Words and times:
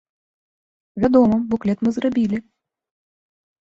Вядома, 1.03 1.37
буклет 1.53 1.79
мы 1.87 1.97
зрабілі. 2.01 2.37